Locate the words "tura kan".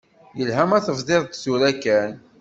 1.41-2.11